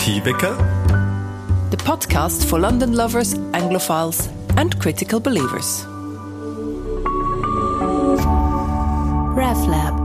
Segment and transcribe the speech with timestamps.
[0.00, 0.56] Tibeker,
[1.68, 5.84] the podcast for London lovers, Anglophiles, and critical believers.
[9.36, 10.00] RevLab.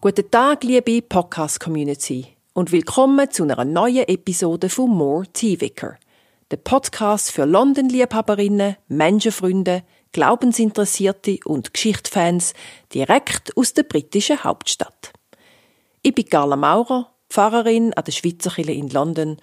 [0.00, 5.98] Guten Tag, liebe Podcast-Community, und willkommen zu einer neuen Episode von More Tea Vicar,
[6.52, 9.82] der Podcast für London-Liebhaberinnen, Menschenfreunde,
[10.12, 12.54] Glaubensinteressierte und Geschichtsfans
[12.92, 15.12] direkt aus der britischen Hauptstadt.
[16.02, 19.36] Ich bin Carla Maurer, Pfarrerin an der Schweizer Kirche in London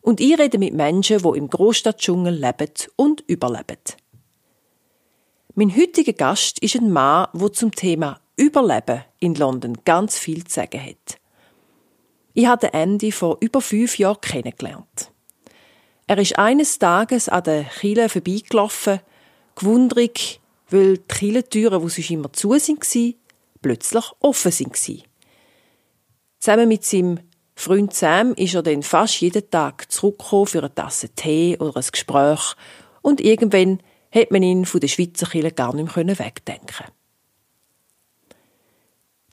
[0.00, 3.78] und ich rede mit Menschen, die im Großstadtdschungel leben und überleben.
[5.54, 10.54] Mein heutiger Gast ist ein Mann, der zum Thema Überleben in London ganz viel zu
[10.54, 11.18] sagen hat.
[12.32, 15.12] Ich habe Andy vor über fünf Jahren kennengelernt.
[16.06, 19.00] Er ist eines Tages an der Kille vorbeigelaufen
[19.56, 20.40] gewundrig,
[20.70, 23.14] weil die Kirchentüren, die sonst immer zu waren,
[23.62, 25.02] plötzlich offen waren.
[26.38, 27.20] Zusammen mit seinem
[27.56, 31.86] Freund Sam ist er dann fast jeden Tag zurückgekommen für eine Tasse Tee oder ein
[31.90, 32.54] Gespräch
[33.00, 33.80] und irgendwann
[34.12, 36.86] hat man ihn von der Schweizer Kirche gar nicht mehr wegdenken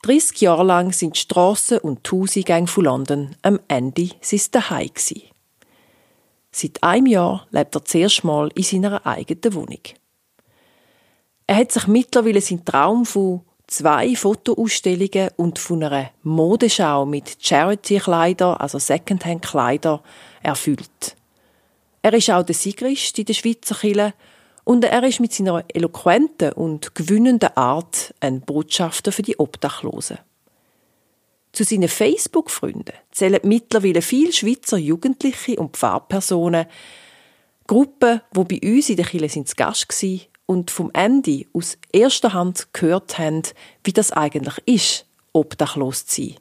[0.03, 4.89] 30 Jahre lang sind die Strassen und die Hausgänge von London am Ende sein Daheim
[6.51, 9.81] Seit einem Jahr lebt er zuerst mal in seiner eigenen Wohnung.
[11.51, 18.61] Er hat sich mittlerweile seinen Traum von zwei Fotoausstellungen und von einer Modeschau mit Charity-Kleider,
[18.61, 20.01] also Secondhand-Kleider,
[20.41, 21.17] erfüllt.
[22.03, 24.13] Er ist auch der Sigrist in der Schweizer Kirche
[24.63, 30.19] und er ist mit seiner eloquenten und gewinnenden Art ein Botschafter für die Obdachlosen.
[31.51, 36.67] Zu seinen Facebook-Freunden zählen mittlerweile viele Schweizer Jugendliche und Pfarrpersonen,
[37.67, 41.77] Gruppen, die bei uns in der Kirche sind zu Gast waren und vom Andy aus
[41.93, 43.43] erster Hand gehört haben,
[43.85, 46.35] wie das eigentlich ist, obdachlos zu sein.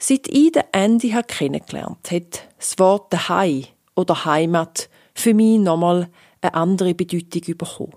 [0.00, 6.08] Seit ich den Andy kennengelernt habe, hat das Wort «Daheim» oder «Heimat» für mich nochmal
[6.40, 7.96] eine andere Bedeutung bekommen.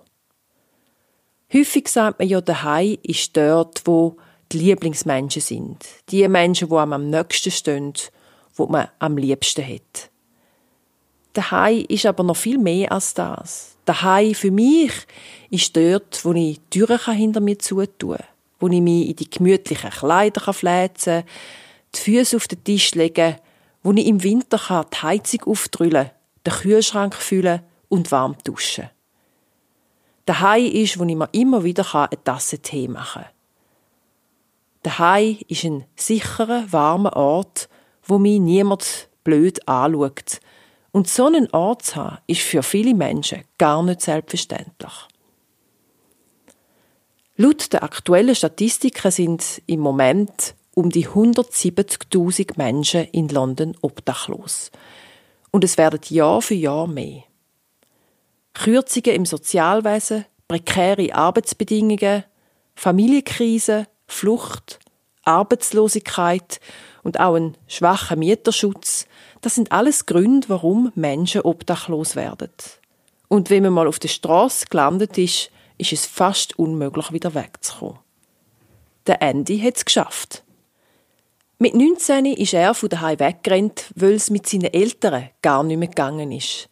[1.52, 4.18] Häufig sagt man ja, «Daheim» ist dort, wo
[4.52, 5.84] die Lieblingsmenschen sind.
[6.10, 7.94] Die Menschen, die am nächsten stehen,
[8.60, 10.12] die man am liebsten hat.
[11.34, 13.76] Daheim ist aber noch viel mehr als das.
[13.86, 14.92] Daheim für mich
[15.50, 18.28] ist dort, wo ich die Türen hinter mir zutun kann,
[18.60, 21.30] wo ich mich in die gemütlichen Kleider fläzen kann,
[21.96, 23.36] die Füße auf den Tisch legen,
[23.82, 26.12] wo ich im Winter die Heizung aufdrüllen,
[26.46, 28.90] den Kühlschrank füllen und warm duschen.
[30.26, 33.32] Daheim ist, wo ich mir immer wieder eine Tasse Tee machen kann.
[34.84, 37.68] Daheim ist ein sicherer, warmer Ort,
[38.06, 40.40] wo mich niemand blöd anschaut
[40.94, 44.94] und so einen Ort zu haben, ist für viele Menschen gar nicht selbstverständlich.
[47.36, 54.72] Laut der aktuellen Statistiken sind im Moment um die 170.000 Menschen in London obdachlos.
[55.50, 57.24] Und es werden Jahr für Jahr mehr.
[58.54, 62.24] Kürzungen im Sozialwesen, prekäre Arbeitsbedingungen,
[62.76, 64.80] Familienkrise, Flucht,
[65.24, 66.60] Arbeitslosigkeit
[67.04, 69.08] und auch ein schwacher Mieterschutz
[69.44, 72.50] das sind alles Gründe, warum Menschen obdachlos werden.
[73.28, 78.00] Und wenn man mal auf der Straße gelandet ist, ist es fast unmöglich, wieder wegzukommen.
[79.06, 80.44] Der Andy hat es geschafft.
[81.60, 85.90] Mit 19 ist er von daheim weggerannt, weil es mit seinen Eltern gar nicht mehr
[85.90, 86.70] gegangen ist.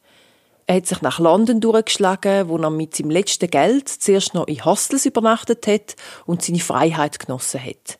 [0.65, 4.63] Er hat sich nach London durchgeschlagen, wo er mit seinem letzten Geld zuerst noch in
[4.63, 7.99] Hostels übernachtet hat und seine Freiheit genossen hat.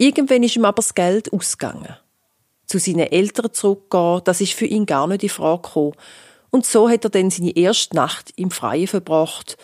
[0.00, 1.96] Irgendwann ist ihm aber das Geld ausgegangen
[2.70, 5.94] zu seinen Eltern zurückgehen, das ist für ihn gar nicht in Frage gekommen.
[6.50, 9.58] Und so hat er dann seine erste Nacht im Freien verbracht.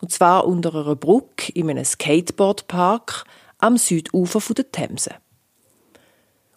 [0.00, 3.24] Und zwar unter einer Brücke in einem Skateboardpark
[3.58, 5.10] am Südufer der Themse.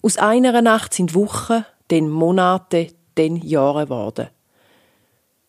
[0.04, 4.28] Aus einer Nacht sind Wochen, dann Monate, dann Jahre geworden.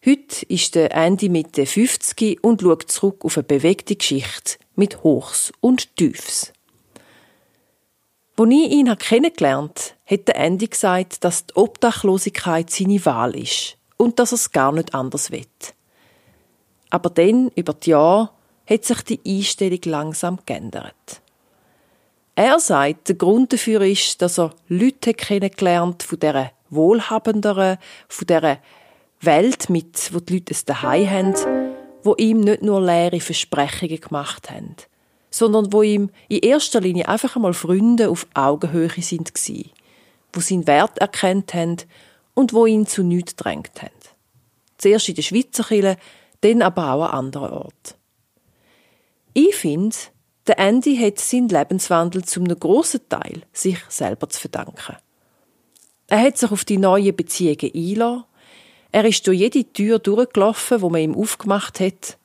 [0.06, 5.52] Heute ist der Andy Mitte 50 und schaut zurück auf eine bewegte Geschichte mit Hochs
[5.60, 6.54] und Tiefs.
[8.38, 14.18] Als ich ihn kennengelernt habe, hat Andy gesagt, dass die Obdachlosigkeit seine Wahl ist und
[14.18, 15.46] dass er es gar nicht anders will.
[16.90, 18.30] Aber dann, über die Jahre,
[18.68, 21.22] hat sich die Einstellung langsam geändert.
[22.34, 27.78] Er sagt, der Grund dafür ist, dass er Leute kennengelernt von dieser wohlhabenderen,
[28.08, 28.58] von dieser
[29.22, 31.34] Welt, mit, wo die Leute es daheim haben,
[32.02, 34.76] wo ihm nicht nur leere Versprechungen gemacht haben,
[35.36, 39.70] sondern wo ihm in erster Linie einfach einmal Freunde auf Augenhöhe sind gsi,
[40.32, 41.76] wo seinen Wert erkannt haben
[42.32, 43.90] und wo ihn zu nichts drängt haben.
[44.78, 45.98] Zuerst in der Schweizer Kirche,
[46.40, 47.98] dann aber auch an anderen Ort.
[49.34, 49.94] Ich finde,
[50.46, 54.96] der Andy hat seinen Lebenswandel zum einem grossen Teil sich selber zu verdanken.
[56.06, 58.24] Er hat sich auf die neuen Beziehungen eingelassen.
[58.90, 62.16] Er ist durch jede Tür durchgelaufen, wo man ihm aufgemacht hat.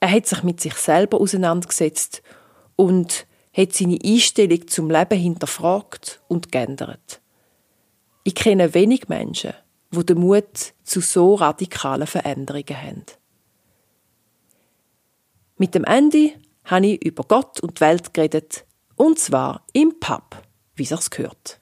[0.00, 2.22] Er hat sich mit sich selber auseinandergesetzt
[2.78, 7.20] und hat seine Einstellung zum Leben hinterfragt und geändert.
[8.22, 9.52] Ich kenne wenig Menschen,
[9.90, 13.04] die den Mut zu so radikalen Veränderungen haben.
[15.56, 16.34] Mit dem Ende
[16.66, 18.64] habe ich über Gott und die Welt geredet,
[18.94, 20.36] und zwar im Pub,
[20.76, 21.60] wie sich's gehört.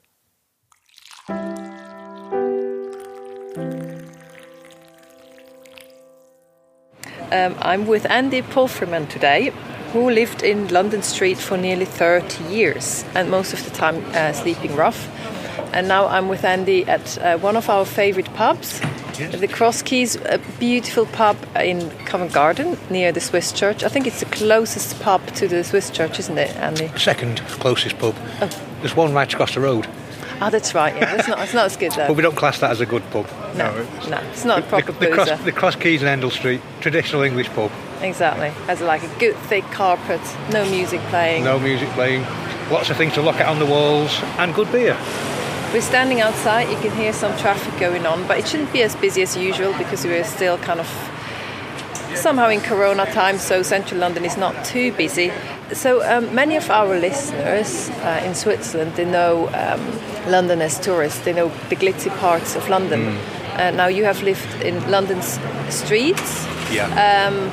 [7.29, 9.51] Um, I'm with Andy Pulfreman today,
[9.93, 14.33] who lived in London Street for nearly 30 years, and most of the time uh,
[14.33, 15.09] sleeping rough.
[15.73, 18.81] And now I'm with Andy at uh, one of our favourite pubs,
[19.19, 19.39] yes.
[19.39, 23.83] the Cross Keys, a beautiful pub in Covent Garden near the Swiss Church.
[23.83, 26.87] I think it's the closest pub to the Swiss Church, isn't it, Andy?
[26.97, 28.15] Second closest pub.
[28.41, 28.49] Oh.
[28.81, 29.87] There's one right across the road.
[30.39, 30.95] Oh, that's right.
[30.95, 31.39] Yeah, it's not.
[31.39, 32.07] It's not as good though.
[32.07, 33.27] but we don't class that as a good pub.
[33.55, 36.21] No, no, it's, no, it's not a proper the, the, cross, the Cross Keys and
[36.21, 37.71] Endell Street, traditional English pub.
[38.01, 38.49] Exactly.
[38.67, 41.43] Has like a good thick carpet, no music playing.
[41.43, 42.21] No music playing.
[42.69, 44.95] Lots of things to look at on the walls, and good beer.
[45.73, 46.69] We're standing outside.
[46.69, 49.73] You can hear some traffic going on, but it shouldn't be as busy as usual
[49.77, 50.87] because we're still kind of
[52.15, 55.31] somehow in Corona time, so central London is not too busy.
[55.73, 61.19] So um, many of our listeners uh, in Switzerland they know um, London as tourists.
[61.19, 63.01] They know the glitzy parts of London.
[63.01, 63.59] Mm.
[63.59, 66.87] Uh, now you have lived in London's streets yeah.
[67.27, 67.49] um,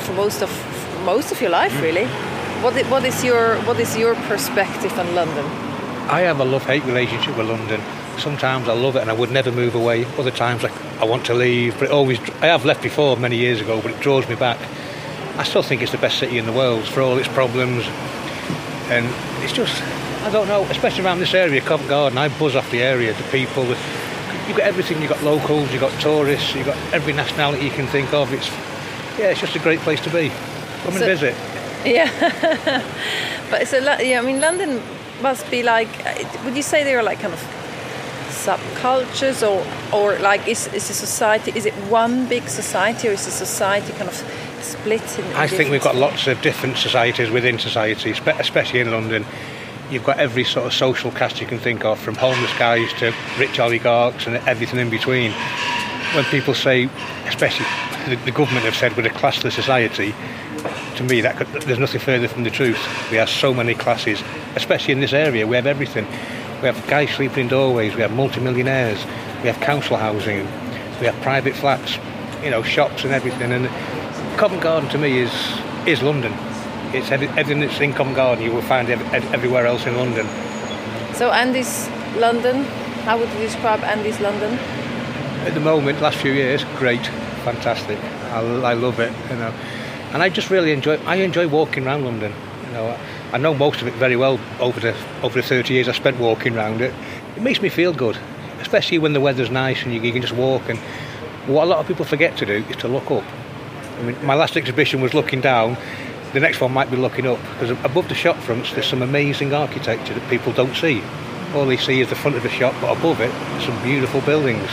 [0.00, 0.50] for most of
[1.04, 1.82] most of your life, mm.
[1.82, 2.06] really.
[2.62, 5.44] What, what is your what is your perspective on London?
[6.08, 7.80] I have a love-hate relationship with London.
[8.18, 10.04] Sometimes I love it and I would never move away.
[10.18, 13.36] Other times I, I want to leave, but it always I have left before many
[13.36, 14.58] years ago, but it draws me back.
[15.36, 17.84] I still think it's the best city in the world for all its problems.
[18.88, 19.06] And
[19.42, 19.82] it's just,
[20.22, 23.22] I don't know, especially around this area, Covent Garden, I buzz off the area, the
[23.24, 23.64] people.
[23.64, 27.86] You've got everything, you've got locals, you've got tourists, you've got every nationality you can
[27.88, 28.32] think of.
[28.32, 28.48] It's,
[29.18, 30.28] yeah, it's just a great place to be.
[30.82, 31.34] Come so, and visit.
[31.84, 32.10] Yeah.
[33.50, 34.80] but it's a lot, yeah, I mean, London
[35.20, 35.88] must be like,
[36.44, 37.40] would you say they are like kind of
[38.44, 39.64] subcultures or
[39.96, 43.92] or like is, is a society is it one big society or is a society
[43.92, 45.02] kind of split
[45.34, 49.24] I think we've got lots of different societies within societies especially in London.
[49.90, 53.14] You've got every sort of social caste you can think of from homeless guys to
[53.38, 55.32] rich oligarchs and everything in between.
[56.14, 56.88] When people say
[57.26, 57.66] especially
[58.08, 60.14] the, the government have said we're a classless society
[60.96, 62.78] to me that could, there's nothing further from the truth.
[63.10, 64.22] We have so many classes
[64.56, 65.46] especially in this area.
[65.46, 66.06] We have everything.
[66.64, 69.04] We have guys sleeping in doorways, we have multimillionaires,
[69.42, 70.46] we have council housing,
[70.98, 71.98] we have private flats,
[72.42, 73.52] you know, shops and everything.
[73.52, 73.66] And
[74.36, 75.32] Covent Garden to me is
[75.86, 76.32] is London.
[76.92, 80.26] It's everything that's in Covent Garden you will find everywhere else in London.
[81.14, 82.64] So Andy's London,
[83.04, 84.54] how would you describe Andy's London?
[85.46, 87.06] At the moment, last few years, great,
[87.44, 87.98] fantastic.
[88.32, 89.54] I, I love it, you know,
[90.12, 90.96] and I just really enjoy.
[91.06, 92.32] I enjoy walking around London.
[92.66, 92.98] You know,
[93.32, 96.18] I know most of it very well over the over the 30 years I spent
[96.18, 96.92] walking around it.
[97.36, 98.18] It makes me feel good,
[98.60, 100.68] especially when the weather's nice and you, you can just walk.
[100.68, 100.78] And
[101.46, 103.22] what a lot of people forget to do is to look up.
[103.98, 105.76] I mean, my last exhibition was looking down.
[106.32, 109.52] The next one might be looking up because above the shop fronts there's some amazing
[109.52, 111.02] architecture that people don't see.
[111.54, 113.30] All they see is the front of the shop, but above it,
[113.62, 114.68] some beautiful buildings.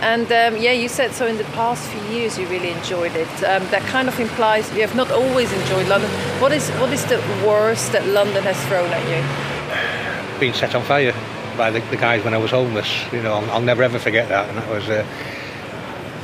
[0.00, 3.28] And um, yeah, you said so in the past few years you really enjoyed it.
[3.42, 6.10] Um, that kind of implies you have not always enjoyed London.
[6.40, 10.38] What is what is the worst that London has thrown at you?
[10.40, 11.14] Being set on fire
[11.56, 13.10] by the, the guys when I was homeless.
[13.10, 14.48] You know, I'll, I'll, never ever forget that.
[14.48, 15.02] And that was uh,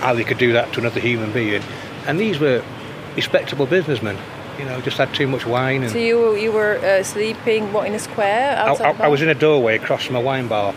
[0.01, 1.63] how they could do that to another human being.
[2.07, 2.63] And these were
[3.17, 4.17] respectable businessmen.
[4.59, 5.83] You know, just had too much wine.
[5.83, 8.59] And so you you were uh, sleeping what in a square?
[8.59, 10.75] I, I, I was in a doorway across from a wine bar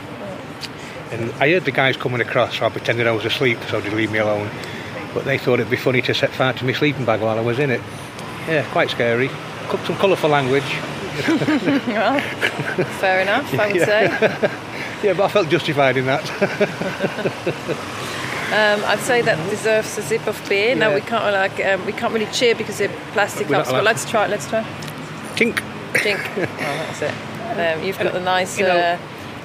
[1.11, 3.93] and I heard the guys coming across, so I pretended I was asleep, so they'd
[3.93, 4.49] leave me alone.
[5.13, 7.41] But they thought it'd be funny to set fire to my sleeping bag while I
[7.41, 7.81] was in it.
[8.47, 9.29] Yeah, quite scary.
[9.85, 10.63] Some colourful language.
[11.87, 12.19] well,
[12.99, 13.85] fair enough, I would yeah.
[13.85, 15.03] say.
[15.03, 16.25] yeah, but I felt justified in that.
[18.55, 20.69] Um, I'd say that deserves a sip of beer.
[20.69, 20.75] Yeah.
[20.75, 23.69] Now we can't like um, we can't really cheer because they're plastic cups.
[23.69, 24.25] But let's try.
[24.25, 24.29] it.
[24.29, 24.63] Let's try.
[25.35, 25.59] Tink.
[25.93, 26.23] Tink.
[26.37, 27.11] oh, that's it.
[27.59, 28.57] Um, you've got the nice.
[28.57, 28.97] You know, uh,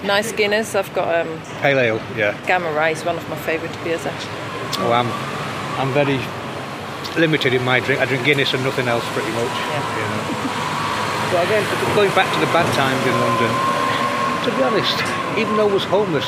[0.04, 0.74] Nice Guinness.
[0.74, 2.00] I've got um, pale ale.
[2.16, 2.38] Yeah.
[2.46, 4.32] Gamma Ray is one of my favourite beers actually.
[4.86, 5.10] Oh, I'm
[5.76, 6.22] I'm very
[7.20, 8.00] limited in my drink.
[8.00, 9.50] I drink Guinness and nothing else pretty much.
[9.50, 9.82] Yeah.
[9.98, 10.22] You know.
[11.34, 11.64] but again,
[11.94, 13.52] going back to the bad times in London.
[14.46, 14.96] To be honest,
[15.36, 16.24] even though I was homeless,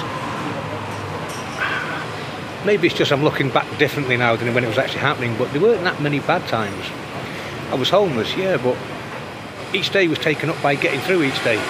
[2.64, 5.37] maybe it's just I'm looking back differently now than when it was actually happening.
[5.37, 6.85] But there weren't that many bad times.
[7.71, 8.76] I was homeless, yeah, but
[9.75, 11.62] each day was taken up by getting through each day.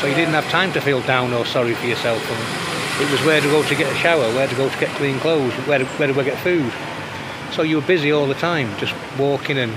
[0.00, 2.22] So you didn't have time to feel down or sorry for yourself.
[2.30, 4.88] And it was where to go to get a shower, where to go to get
[4.96, 6.72] clean clothes, where to, where to go get food.
[7.52, 9.72] So you were busy all the time, just walking and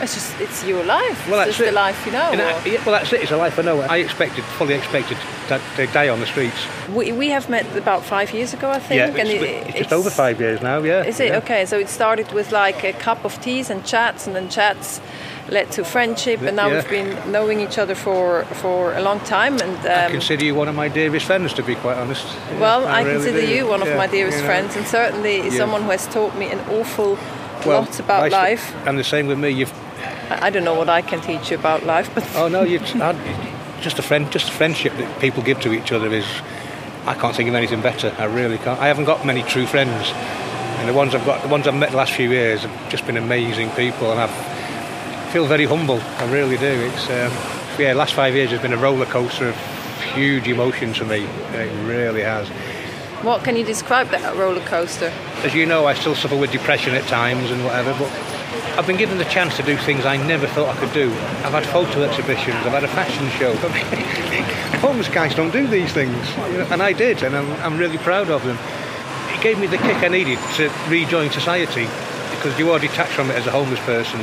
[0.00, 1.28] It's just it's your life.
[1.30, 2.30] Well, it's just the life you know.
[2.32, 3.22] I- yeah, well, that's it.
[3.22, 3.80] It's a life I know.
[3.80, 5.16] I expected, fully expected,
[5.48, 6.56] to, to die on the streets.
[6.92, 8.98] We, we have met about five years ago, I think.
[8.98, 10.78] yeah, and it's, it- it's just over five years now.
[10.78, 11.04] Yeah.
[11.04, 11.38] Is it yeah.
[11.38, 11.64] okay?
[11.66, 15.00] So it started with like a cup of teas and chats, and then chats
[15.48, 16.74] led to friendship, and now Yeah.
[16.74, 19.54] we've been knowing each other for for a long time.
[19.60, 22.26] And I um, consider you one of my dearest friends, to be quite honest.
[22.26, 23.54] Yeah, well, I, really consider do.
[23.54, 24.48] you one of Yeah, my dearest you know.
[24.48, 27.16] friends, and certainly someone who has taught me an awful
[27.66, 28.74] Well, lot about I life.
[28.86, 29.50] And the same with me.
[29.50, 29.72] You've
[30.30, 33.16] I I don't know what I can teach you about life, but oh no, had
[33.82, 36.26] just a friend, just a friendship that people give to each other is.
[37.06, 38.14] I can't think of anything better.
[38.18, 38.80] I really can't.
[38.80, 40.10] I haven't got many true friends,
[40.78, 43.06] and the ones I've got, the ones I've met the last few years, have just
[43.06, 44.54] been amazing people, and I've
[45.34, 46.00] feel very humble.
[46.00, 46.64] I really do.
[46.64, 47.32] It's um,
[47.76, 49.56] yeah, last five years has been a roller coaster of
[50.14, 51.24] huge emotions for me.
[51.54, 52.48] It really has.
[53.24, 55.12] what can you describe that roller coaster?
[55.42, 58.10] As you know, I still suffer with depression at times and whatever, but
[58.76, 61.10] I've been given the chance to do things I never thought I could do.
[61.44, 63.54] I've had photo exhibitions, I've had a fashion show.
[64.80, 66.16] Homeless guys don't do these things,
[66.70, 68.58] and I did, and I'm, I'm really proud of them.
[69.32, 71.86] It gave me the kick I needed to rejoin society
[72.34, 74.20] because you are detached from it as a homeless person,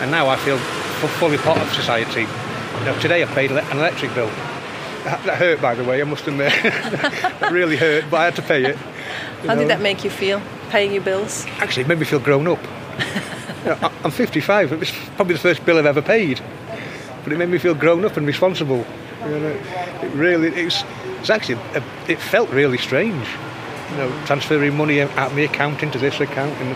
[0.00, 0.58] and now I feel
[1.18, 2.24] fully part of society.
[2.84, 4.28] Know, today I paid an electric bill.
[5.04, 6.52] That that hurt, by the way, I must admit.
[6.62, 8.76] that really hurt, but I had to pay it.
[8.76, 9.60] How know.
[9.60, 10.40] did that make you feel?
[10.70, 11.46] Paying your bills?
[11.58, 12.60] Actually, it made me feel grown up.
[13.64, 14.72] You know, I- I'm 55.
[14.72, 16.40] It was probably the first bill I've ever paid,
[17.24, 18.84] but it made me feel grown up and responsible.
[19.24, 19.56] You know,
[20.02, 20.82] it really, it's,
[21.20, 23.26] it's actually, a, it felt really strange.
[23.92, 26.74] You know, transferring money out of my account into this account, and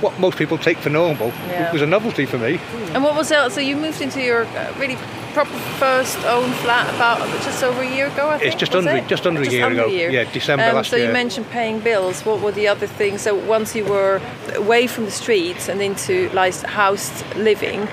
[0.00, 1.68] what most people take for normal Yeah.
[1.68, 2.60] it was a novelty for me.
[2.92, 3.50] And what was that?
[3.52, 4.98] So you moved into your uh, really
[5.34, 8.52] proper first own flat about just over a year ago, I think.
[8.52, 9.06] It's just under- it?
[9.08, 9.86] just under a year ago.
[9.86, 11.06] Yeah, December um, last so year.
[11.06, 12.24] you mentioned paying bills.
[12.24, 13.22] What were the other things?
[13.22, 14.20] So once you were
[14.54, 17.86] away from the streets and into like housed living,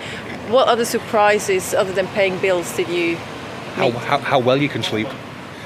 [0.50, 3.18] what other surprises other than paying bills did you?
[3.76, 5.08] how, how, how well you can sleep.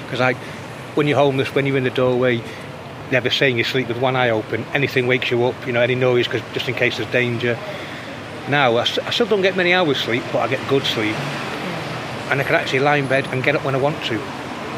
[0.04, 0.34] Because I,
[0.96, 2.42] when you're homeless, when you're in the doorway,
[3.12, 4.64] never saying you sleep with one eye open.
[4.74, 7.58] Anything wakes you up, you know, any noise, cause just in case there's danger.
[8.48, 11.16] Now, I still don't get many hours sleep, but I get good sleep.
[12.30, 14.20] And I can actually lie in bed and get up when I want to.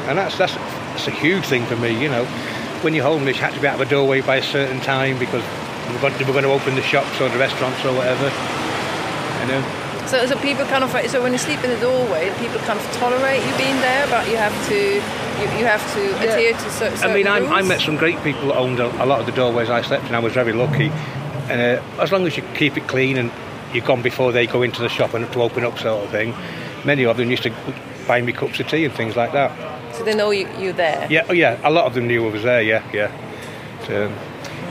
[0.07, 2.25] And that's, that's, that's a huge thing for me, you know.
[2.83, 5.17] When you're homeless, you have to be out of the doorway by a certain time
[5.17, 5.43] because
[5.89, 8.29] we're going, we're going to open the shops or the restaurants or whatever.
[9.41, 9.83] You know.
[10.07, 12.85] So, so people kind of so when you sleep in the doorway, people kind of
[12.93, 16.95] tolerate you being there, but you have to you, you have to adhere to cer-
[16.95, 19.25] certain I mean, I, I met some great people that owned a, a lot of
[19.25, 20.15] the doorways I slept in.
[20.15, 20.89] I was very lucky.
[21.49, 23.31] And uh, as long as you keep it clean and
[23.73, 26.33] you're gone before they go into the shop and to open up, sort of thing,
[26.87, 27.53] many of them used to
[28.07, 29.51] buy me cups of tea and things like that.
[29.95, 31.05] So they know you, you're there.
[31.11, 32.61] Yeah, oh yeah, a lot of them knew I was there.
[32.63, 33.11] Yeah, yeah.
[33.85, 34.07] So,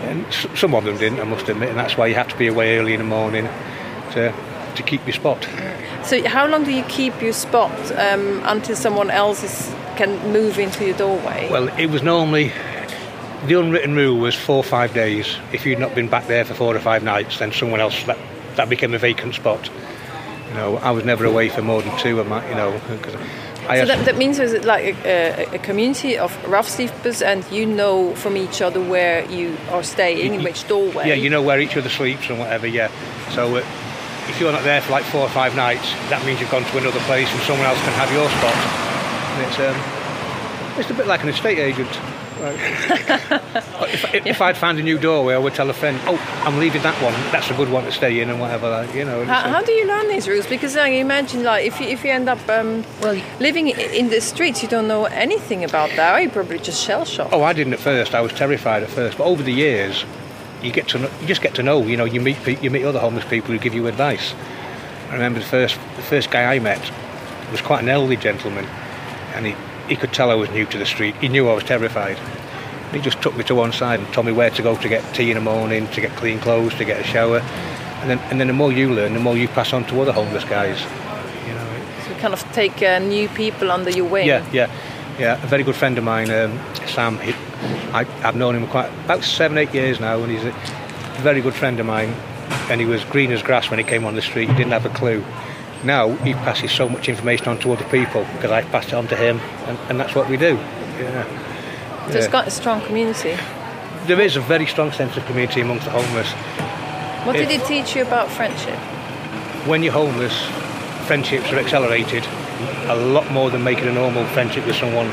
[0.09, 2.37] and s- some of them didn't, I must admit, and that's why you have to
[2.39, 3.47] be away early in the morning
[4.13, 4.33] to
[4.77, 5.47] to keep your spot.
[6.05, 10.59] So how long do you keep your spot um, until someone else is, can move
[10.59, 11.49] into your doorway?
[11.51, 12.53] Well, it was normally
[13.47, 15.35] the unwritten rule was four or five days.
[15.53, 18.19] If you'd not been back there for four or five nights, then someone else that
[18.57, 19.71] that became a vacant spot.
[20.49, 22.21] You know, I was never away for more than two.
[22.21, 23.15] of my, you know, 'cause
[23.69, 27.67] I so that, that means there's like a, a, community of rough sleepers, and you
[27.67, 31.09] know from each other where you are staying, in which doorway.
[31.09, 32.67] yeah, you know where each other sleeps and whatever.
[32.67, 32.91] Yeah,
[33.31, 33.57] so.
[33.57, 33.65] Uh,
[34.29, 36.79] if you're not there for like four or five nights, that means you've gone to
[36.79, 38.59] another place and someone else can have your spot.
[39.39, 41.89] And it's um, it's a bit like an estate agent.
[42.41, 42.57] Like,
[43.89, 46.59] if, if, if I'd found a new doorway, I would tell a friend, "Oh, I'm
[46.59, 47.13] leaving that one.
[47.33, 48.69] That's a good one to stay in," and whatever.
[48.69, 49.25] Like, you know.
[49.25, 50.47] How, it's, how do you learn these rules?
[50.47, 52.85] Because I imagine, like, if you, if you end up um,
[53.41, 56.23] living in the streets, you don't know anything about that.
[56.23, 57.33] You probably just shell shocked.
[57.33, 58.15] Oh, I didn't at first.
[58.15, 60.05] I was terrified at first, but over the years,
[60.63, 61.83] you get to know, you just get to know.
[61.83, 64.35] You know, you meet you meet other homeless people who give you advice.
[65.09, 66.91] I remember the first the first guy I met
[67.51, 68.67] was quite an elderly gentleman,
[69.35, 69.55] and he
[69.89, 71.15] he could tell I was new to the street.
[71.17, 72.19] He knew I was terrified.
[72.93, 75.15] He just took me to one side and told me where to go to get
[75.15, 77.41] tea in the morning, to get clean clothes, to get a shower,
[78.01, 80.13] and then and then the more you learn, the more you pass on to other
[80.13, 80.81] homeless guys.
[81.47, 84.27] You know, So you kind of take uh, new people under your wing.
[84.27, 84.71] yeah, yeah,
[85.19, 85.43] yeah.
[85.43, 87.19] A very good friend of mine, um, Sam.
[87.19, 87.33] He,
[87.93, 90.53] I, I've known him quite about seven, eight years now, and he's a
[91.23, 92.15] very good friend of mine.
[92.71, 94.49] And he was green as grass when he came on the street.
[94.49, 95.25] He didn't have a clue.
[95.85, 99.07] Now he passes so much information on to other people because I passed it on
[99.09, 100.55] to him, and, and that's what we do.
[100.99, 101.25] Yeah.
[102.09, 102.33] So it's Yeah.
[102.33, 103.37] got a strong community.
[104.07, 106.29] There is a very strong sense of community amongst the homeless.
[107.27, 108.79] What did If- it teach you about friendship?
[109.67, 110.33] when you're homeless,
[111.09, 112.25] friendships are accelerated
[112.89, 115.11] a lot more than making a normal friendship with someone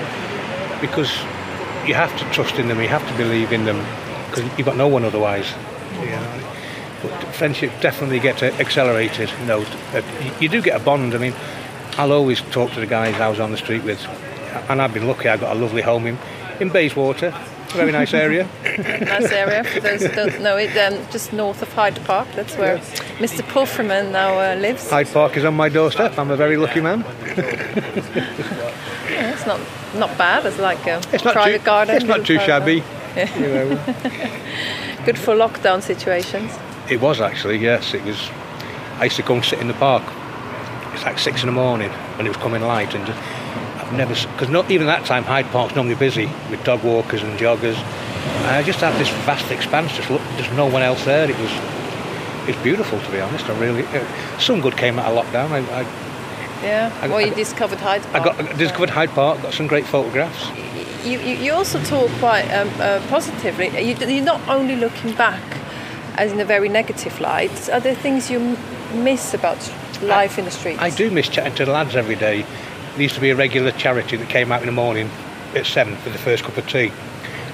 [0.80, 1.12] because
[1.88, 3.84] you have to trust in them, you have to believe in them
[4.30, 5.52] because you've got no one otherwise.
[6.00, 6.10] You
[7.04, 7.10] know?
[7.10, 9.30] But friendship definitely gets accelerated.
[9.40, 9.66] You know,
[10.40, 11.14] you do get a bond.
[11.14, 11.34] I mean,
[11.98, 14.04] I'll always talk to the guys I was on the street with,
[14.70, 15.30] and I've been lucky.
[15.30, 16.18] I got a lovely home in
[16.60, 17.34] in Bayswater,
[17.74, 18.48] very nice area.
[18.78, 20.76] nice area for those who don't know it.
[20.78, 22.28] Um, just north of Hyde Park.
[22.36, 23.00] That's where yes.
[23.20, 23.48] Mr.
[23.48, 24.90] Pufferman now uh, lives.
[24.90, 26.18] Hyde Park is on my doorstep.
[26.18, 27.00] I'm a very lucky man.
[29.10, 29.60] yeah, it's not
[29.96, 30.46] not bad.
[30.46, 31.96] It's like a it's private too, garden.
[31.96, 32.76] It's not too shabby.
[32.76, 32.84] Yeah.
[33.40, 33.76] You know.
[35.06, 36.58] Good for lockdown situations.
[36.90, 37.58] It was actually.
[37.58, 38.30] Yes, it was.
[39.00, 40.04] I used to go and sit in the park.
[40.94, 43.20] It's like six in the morning when it was coming light, and just
[43.94, 47.76] never because not even that time Hyde Park's normally busy with dog walkers and joggers.
[47.76, 49.94] And I just had this vast expanse.
[49.96, 51.30] Just look, there's no one else there.
[51.30, 51.52] It was
[52.50, 53.50] it's beautiful to be honest.
[53.50, 55.52] I really uh, some good came out of lockdown.
[55.52, 55.82] I, I
[56.64, 56.98] yeah.
[57.02, 58.16] I, well, you I, discovered Hyde Park.
[58.16, 59.42] I got I discovered Hyde Park.
[59.42, 60.50] Got some great photographs.
[61.06, 63.68] You, you, you also talk quite um, uh, positively.
[63.68, 65.42] You, you're not only looking back
[66.16, 67.70] as in a very negative light.
[67.70, 68.58] Are there things you
[68.94, 69.58] miss about
[70.02, 70.80] life in the streets?
[70.80, 72.46] I do miss chatting to the lads every day
[72.94, 75.10] there used to be a regular charity that came out in the morning
[75.56, 76.92] at seven for the first cup of tea,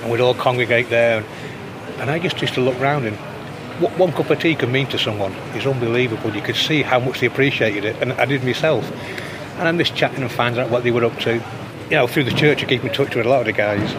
[0.01, 1.23] and we'd all congregate there.
[1.99, 3.15] And I just used to look round and
[3.81, 6.35] what one cup of tea could mean to someone is unbelievable.
[6.35, 8.89] You could see how much they appreciated it, and I did myself.
[9.57, 11.35] And I missed chatting and finding out what they were up to.
[11.35, 13.93] You know, through the church, I keep in touch with a lot of the guys,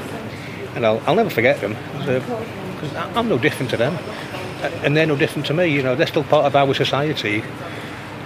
[0.75, 3.99] and I'll, I'll never forget them because I'm no different to them,
[4.63, 5.67] and they're no different to me.
[5.67, 7.43] You know, they're still part of our society,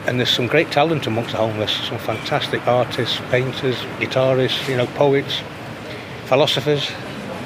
[0.07, 4.87] and there's some great talent amongst the homeless, some fantastic artists, painters, guitarists, you know,
[4.87, 5.43] poets,
[6.26, 6.91] philosophers,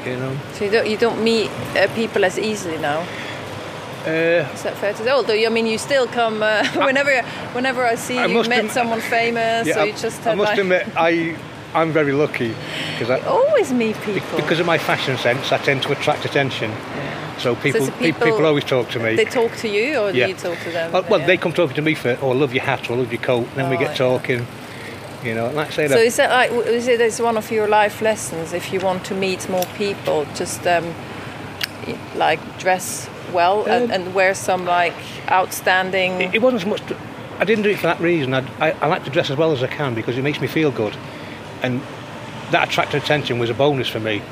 [0.04, 0.37] you know.
[0.54, 3.07] So you don't, you don't meet uh, people as easily now?
[4.07, 5.11] Uh, Is that fair to say?
[5.11, 9.00] Although I mean, you still come uh, whenever whenever I see I you met someone
[9.00, 10.58] famous, yeah, or you just I must like...
[10.58, 11.36] admit, I
[11.75, 12.54] I'm very lucky
[12.93, 15.52] because I always meet people because of my fashion sense.
[15.52, 16.71] I tend to attract attention.
[16.71, 17.39] Yeah.
[17.39, 19.15] So people, so people, people, always talk to me.
[19.15, 20.26] They talk to you, or yeah.
[20.26, 20.93] do you talk to them?
[20.93, 21.26] Well, well yeah.
[21.26, 23.23] they come talking to me for, oh, I love your hat, or I love your
[23.23, 23.47] coat.
[23.49, 24.47] And then oh, we get talking.
[25.25, 25.89] You know, like say.
[25.89, 28.52] So is that like is it is one of your life lessons?
[28.52, 30.95] If you want to meet more people, just um,
[32.15, 34.95] like dress well um, and, and, wear some like
[35.31, 36.21] outstanding.
[36.21, 36.87] It, it wasn't so much.
[36.87, 36.97] To,
[37.39, 38.33] I didn't do it for that reason.
[38.35, 40.47] I, I, I like to dress as well as I can because it makes me
[40.47, 40.97] feel good,
[41.62, 41.80] and
[42.50, 44.23] that attracted attention was a bonus for me.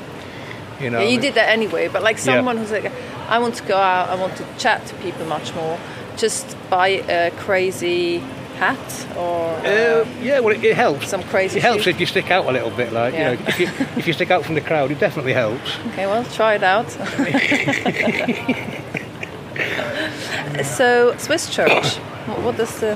[0.79, 1.87] You know, yeah, you did that anyway.
[1.87, 2.61] But like someone yeah.
[2.61, 2.91] who's like,
[3.27, 5.79] I want to go out, I want to chat to people much more.
[6.17, 8.21] Just buy a crazy
[8.57, 11.09] hat or uh, uh, yeah, well, it, it, helps.
[11.09, 11.59] Some crazy.
[11.59, 13.31] It helps if you stick out a little bit, like yeah.
[13.31, 15.77] you know, if you if you stick out from the crowd, it definitely helps.
[15.87, 16.91] Okay, well, try it out.
[20.65, 21.95] so, Swiss Church.
[22.43, 22.95] What does the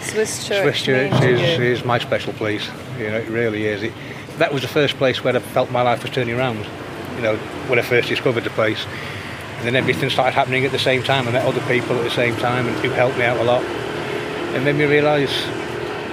[0.00, 0.62] Swiss Church?
[0.62, 2.68] Swiss Church is, is my special place.
[3.00, 3.82] You know, it really is.
[3.82, 3.92] It,
[4.38, 6.66] that was the first place where I felt my life was turning around
[7.16, 7.36] you know,
[7.68, 8.84] when I first discovered the place.
[9.58, 11.28] And then everything started happening at the same time.
[11.28, 13.62] I met other people at the same time and who helped me out a lot.
[14.54, 15.32] It made me realise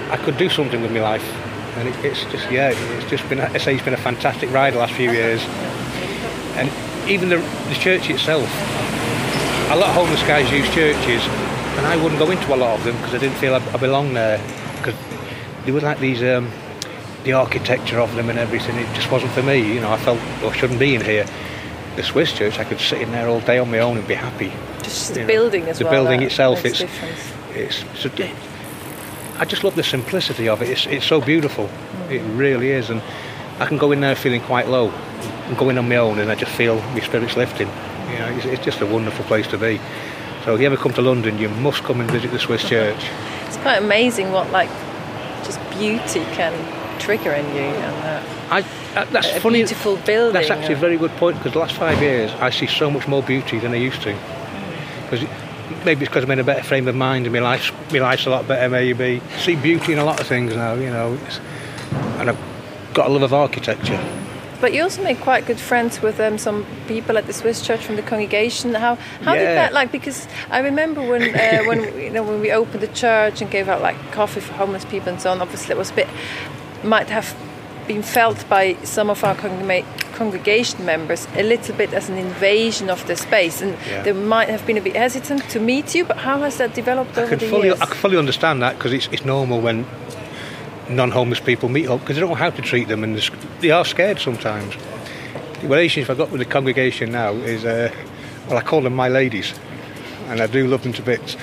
[0.09, 1.23] I could do something with my life.
[1.77, 4.73] And it, it's just, yeah, it's just been, I say it's been a fantastic ride
[4.73, 5.41] the last few years.
[6.55, 6.71] And
[7.09, 8.49] even the, the church itself,
[9.71, 11.21] a lot of homeless guys use churches,
[11.77, 13.77] and I wouldn't go into a lot of them because I didn't feel I, I
[13.77, 14.39] belonged there.
[14.77, 14.95] Because
[15.65, 16.51] they were like these um,
[17.27, 19.57] the architecture of them and everything, it just wasn't for me.
[19.57, 21.27] You know, I felt I shouldn't be in here.
[21.97, 24.13] The Swiss church, I could sit in there all day on my own and be
[24.13, 24.53] happy.
[24.81, 25.27] Just the know.
[25.27, 26.05] building as the well.
[26.05, 28.31] The building itself, it's, it's, it's,
[29.39, 30.69] I just love the simplicity of it.
[30.69, 31.67] It's, it's so beautiful.
[31.67, 32.11] Mm.
[32.11, 32.89] It really is.
[32.89, 33.01] And
[33.59, 36.31] I can go in there feeling quite low and go in on my own and
[36.31, 37.67] I just feel my spirits lifting.
[37.67, 39.81] You know, it's, it's just a wonderful place to be.
[40.45, 43.09] So if you ever come to London, you must come and visit the Swiss church.
[43.47, 44.67] It's quite amazing what like
[45.45, 46.51] just beauty can
[46.99, 47.61] trigger in you.
[47.61, 48.61] And, uh, I,
[48.99, 49.59] uh, that's a funny.
[49.59, 50.33] Beautiful building.
[50.33, 53.07] That's actually a very good point because the last five years I see so much
[53.07, 54.17] more beauty than I used to.
[55.03, 55.27] Because
[55.85, 58.25] maybe it's because I'm in a better frame of mind and my life's my life's
[58.25, 58.69] a lot better.
[58.69, 60.73] Maybe see beauty in a lot of things now.
[60.73, 61.17] You know,
[62.19, 62.39] and I've
[62.93, 64.01] got a love of architecture.
[64.59, 67.85] But you also made quite good friends with um, some people at the Swiss Church
[67.85, 68.73] from the congregation.
[68.73, 69.39] How how yeah.
[69.39, 69.91] did that like?
[69.91, 73.69] Because I remember when uh, when you know when we opened the church and gave
[73.69, 75.41] out like coffee for homeless people and so on.
[75.41, 76.07] Obviously, it was a bit
[76.83, 77.35] might have
[77.87, 79.35] been felt by some of our
[80.13, 84.03] congregation members a little bit as an invasion of the space, and yeah.
[84.03, 86.03] they might have been a bit hesitant to meet you.
[86.03, 87.81] But how has that developed over the fully, years?
[87.81, 89.85] I can fully understand that because it's, it's normal when
[90.89, 93.17] non-homeless people meet up because they don't know how to treat them, and
[93.59, 94.75] they are scared sometimes.
[95.61, 97.93] The relationship I've got with the congregation now is, uh,
[98.47, 99.53] well, I call them my ladies,
[100.27, 101.37] and I do love them to bits.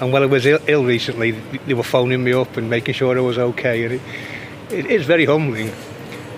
[0.00, 3.18] And while I was Ill, Ill recently, they were phoning me up and making sure
[3.18, 4.00] I was okay.
[4.70, 5.72] It, is very humbling.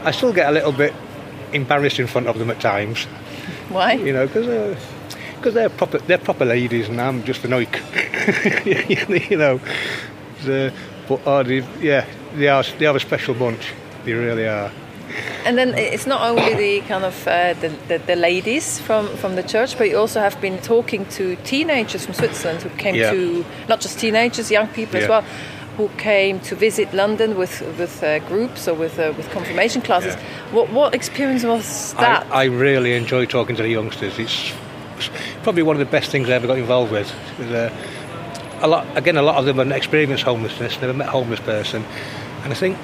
[0.05, 0.95] I still get a little bit
[1.53, 3.05] embarrassed in front of them at times.
[3.69, 3.95] Why?
[3.95, 4.79] You know, because uh,
[5.43, 7.75] cause they're proper they're proper ladies and I'm just an oik.
[9.31, 9.61] you know,
[10.45, 10.73] the,
[11.09, 13.73] but oh, they, yeah, they are they are a special bunch.
[14.05, 14.71] They really are.
[15.45, 19.35] And then it's not only the kind of uh, the, the, the, ladies from, from
[19.35, 23.11] the church, but you also have been talking to teenagers from Switzerland who came yeah.
[23.11, 25.03] to not just teenagers, young people yeah.
[25.03, 25.25] as well,
[25.81, 30.15] who came to visit London with with uh, groups or with uh, with confirmation classes.
[30.15, 30.55] Yeah.
[30.55, 32.27] What what experience was that?
[32.31, 34.19] I, I really enjoy talking to the youngsters.
[34.19, 34.53] It's
[35.43, 37.11] probably one of the best things I ever got involved with.
[37.41, 37.71] Uh,
[38.61, 41.85] a lot again, a lot of them have experienced homelessness, never met a homeless person,
[42.43, 42.77] and I think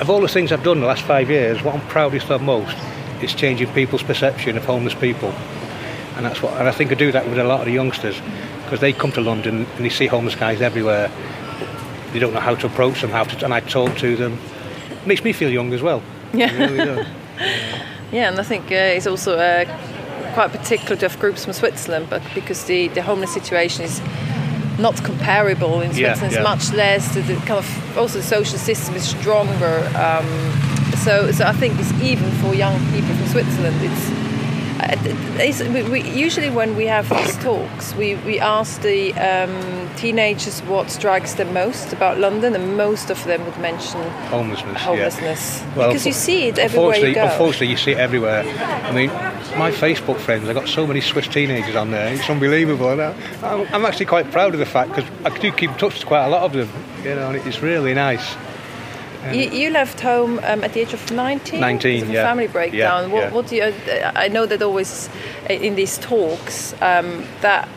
[0.00, 2.42] of all the things I've done in the last five years, what I'm proudest of
[2.42, 2.76] most
[3.22, 5.30] is changing people's perception of homeless people.
[6.16, 8.20] And that's what, and I think I do that with a lot of the youngsters
[8.64, 11.10] because they come to London and they see homeless guys everywhere.
[12.16, 14.38] They don't know how to approach them, how to, and I talk to them.
[14.90, 16.02] It makes me feel young as well.
[16.32, 16.50] Yeah.
[16.56, 16.76] Really
[18.10, 19.66] yeah, and I think uh, it's also uh,
[20.32, 24.00] quite particular to have groups from Switzerland, but because the, the homeless situation is
[24.78, 26.32] not comparable in Switzerland.
[26.32, 26.54] Yeah, yeah.
[26.54, 27.14] It's much less.
[27.14, 29.76] The, kind of also the social system is stronger.
[29.94, 30.26] Um,
[30.96, 33.76] so, so I think it's even for young people from Switzerland.
[33.82, 34.10] It's
[35.60, 39.50] uh, we, usually when we have these talks, we, we ask the um,
[39.96, 44.82] teenagers what strikes them most about London, and most of them would mention homelessness.
[44.82, 45.74] Homelessness, yeah.
[45.76, 47.24] well, because you see it everywhere you go.
[47.24, 48.42] Unfortunately, you see it everywhere.
[48.42, 49.08] I mean,
[49.58, 52.14] my Facebook friends, I've got so many Swiss teenagers on there.
[52.14, 52.90] It's unbelievable.
[52.90, 53.02] And
[53.42, 56.06] I'm, I'm actually quite proud of the fact because I do keep in touch with
[56.06, 56.68] quite a lot of them.
[57.02, 58.36] You know, and it's really nice.
[59.32, 61.58] You, you, left home um, at the age of 19?
[61.58, 62.24] 19, yeah.
[62.24, 63.08] family breakdown.
[63.08, 63.32] Yeah, what, yeah.
[63.32, 65.08] what, do you, uh, I know that always
[65.50, 67.68] in these talks um, that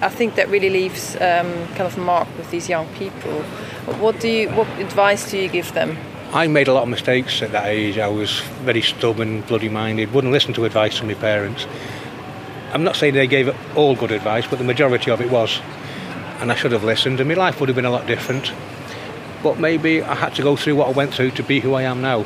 [0.00, 3.42] I think that really leaves um, kind of mark with these young people.
[4.00, 5.96] What do you, what advice do you give them?
[6.32, 7.98] I made a lot of mistakes at that age.
[7.98, 11.66] I was very stubborn, bloody minded, wouldn't listen to advice from my parents.
[12.72, 15.60] I'm not saying they gave all good advice, but the majority of it was.
[16.40, 18.52] And I should have listened, and my life would have been a lot different
[19.44, 21.82] but maybe I had to go through what I went through to be who I
[21.82, 22.24] am now.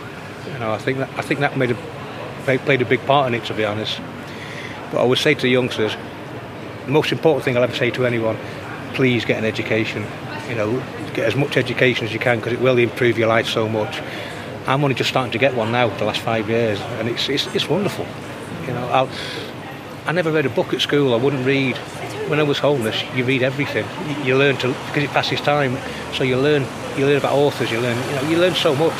[0.53, 3.35] You know, I think that I think that made a played a big part in
[3.35, 4.01] it, to be honest.
[4.91, 5.95] But I would say to youngsters,
[6.89, 8.37] the most important thing I'll ever say to anyone:
[8.95, 10.05] please get an education.
[10.49, 13.47] You know, get as much education as you can because it will improve your life
[13.47, 14.01] so much.
[14.67, 17.47] I'm only just starting to get one now, the last five years, and it's it's,
[17.55, 18.07] it's wonderful.
[18.67, 19.09] You know, I'll,
[20.07, 21.15] I never read a book at school.
[21.15, 21.77] I wouldn't read.
[22.29, 23.87] When I was homeless, you read everything.
[24.27, 25.79] You learn to because it passes time.
[26.15, 26.67] So you learn
[26.99, 28.99] you learn about authors, you learn, you know, you learn so much.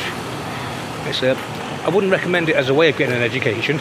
[1.07, 1.35] It's a,
[1.85, 3.79] I wouldn't recommend it as a way of getting an education,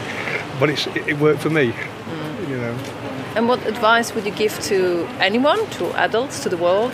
[0.58, 1.72] but it's, it, it worked for me.
[1.72, 2.48] Mm.
[2.48, 3.07] You know.
[3.34, 6.92] And what advice would you give to anyone, to adults, to the world?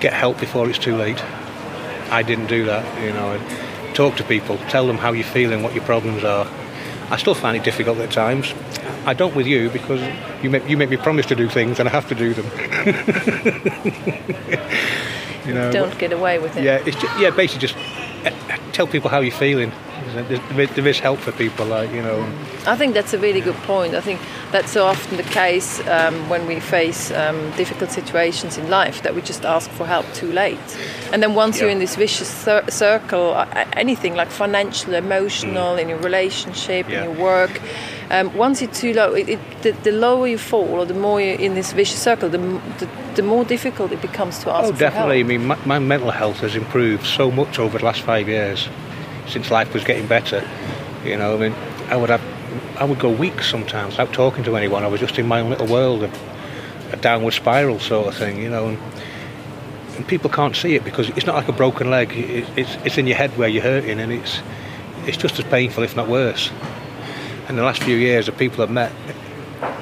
[0.00, 1.22] Get help before it's too late.
[2.10, 3.40] I didn't do that, you know.
[3.94, 6.46] Talk to people, tell them how you're feeling, what your problems are.
[7.10, 8.54] I still find it difficult at times.
[9.06, 10.00] I don't with you because
[10.42, 12.46] you make, you make me promise to do things and I have to do them.
[15.48, 16.62] You know, don't get away with it.
[16.62, 17.76] Yeah, it's just, yeah, basically just
[18.24, 19.72] eh, tell people how you're feeling.
[20.14, 22.22] There is help for people, like you know.
[22.66, 23.94] I think that's a really good point.
[23.94, 24.20] I think
[24.52, 29.14] that's so often the case um, when we face um, difficult situations in life that
[29.14, 30.58] we just ask for help too late,
[31.12, 31.62] and then once yeah.
[31.62, 35.82] you're in this vicious cir- circle, anything like financial, emotional, mm.
[35.82, 37.04] in your relationship, yeah.
[37.04, 37.60] in your work
[38.10, 41.20] um, once you're too low, it, it, the, the, lower you fall, or the more
[41.20, 44.76] you're in this vicious circle, the, the, the more difficult it becomes to ask oh,
[44.76, 45.20] definitely.
[45.20, 48.68] I mean, my, my, mental health has improved so much over the last five years
[49.28, 50.46] since life was getting better.
[51.04, 51.52] You know, I mean,
[51.88, 52.22] I would have,
[52.80, 54.84] I would go weeks sometimes without talking to anyone.
[54.84, 56.10] I was just in my own little world, a,
[56.92, 58.42] a downward spiral sort of thing.
[58.42, 58.68] You know.
[58.68, 58.78] And,
[59.96, 62.12] and people can't see it because it's not like a broken leg.
[62.12, 64.40] It, it's, it's in your head where you're hurting, and it's
[65.06, 66.50] it's just as painful, if not worse
[67.48, 68.92] in the last few years the people I've met,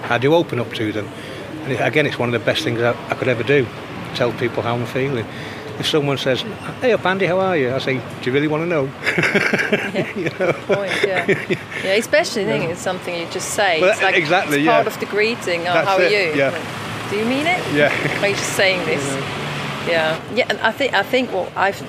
[0.05, 1.09] I do open up to them.
[1.65, 3.67] And again, it's one of the best things I, I could ever do,
[4.15, 5.27] tell people how I'm feeling.
[5.79, 6.43] If someone says,
[6.81, 10.13] "Hey, up Andy, how are you?" I say, "Do you really want to know?" yeah.
[10.17, 10.53] you know?
[10.67, 11.27] Point, yeah.
[11.85, 12.59] yeah, especially yeah.
[12.59, 13.81] think it's something you just say.
[13.81, 15.67] Well, it's like exactly, it's part of the greeting.
[15.67, 16.13] Oh, how are it.
[16.13, 16.39] you?
[16.39, 16.51] Yeah.
[16.51, 17.61] Like, do you mean it?
[17.75, 18.21] Yeah.
[18.23, 19.05] are you just saying this?
[19.87, 20.21] Yeah.
[20.35, 21.81] Yeah, and I think I think what I've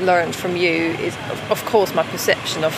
[0.00, 1.16] learned from you is,
[1.50, 2.74] of course, my perception of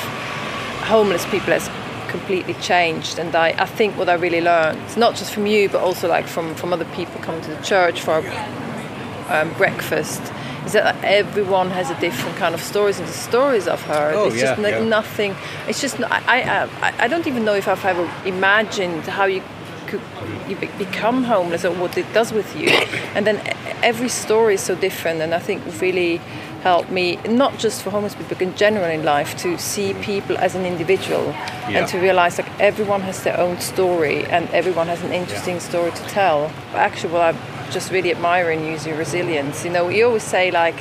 [0.84, 1.68] homeless people as
[2.08, 3.18] completely changed.
[3.18, 6.26] And I, I think what I really learned, not just from you, but also like
[6.26, 8.22] from, from other people coming to the church for
[9.28, 10.22] um, breakfast,
[10.64, 12.98] is that everyone has a different kind of stories.
[12.98, 14.84] And the stories I've heard, oh, it's yeah, just yeah.
[14.84, 15.34] nothing.
[15.68, 19.42] It's just I, I I don't even know if I've ever imagined how you
[19.86, 20.00] could
[20.48, 22.68] you be- become homeless or what it does with you.
[23.14, 23.40] And then
[23.82, 26.20] every story is so different, and I think really
[26.62, 30.36] helped me not just for homeless people, but in general in life to see people
[30.38, 31.26] as an individual
[31.68, 31.78] Yeah.
[31.78, 35.92] and to realize like everyone has their own story and everyone has an interesting story
[35.92, 36.50] to tell.
[36.74, 39.64] Actually, what I just really admire in you is your resilience.
[39.64, 40.80] You know, you always say like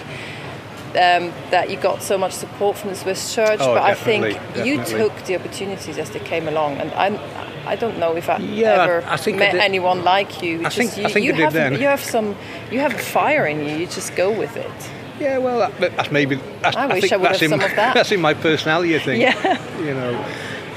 [0.91, 4.23] um, that you got so much support from the Swiss Church, Oh, but I think
[4.33, 8.29] definitely, you took the opportunities as they came along, and I, I don't know if
[8.29, 10.65] I Yeah, ever I think met anyone like you.
[10.65, 11.73] I think- just I you, think you I did have then.
[11.73, 12.35] you have some
[12.71, 13.75] you have a fire in you.
[13.75, 14.71] You just go with it.
[15.19, 16.35] Yeah, well, that, that's maybe.
[16.61, 17.93] That's, I wish think I would have in, some of that.
[17.95, 19.21] That's in my personality, I think.
[19.21, 19.57] Yeah.
[19.79, 20.25] You know,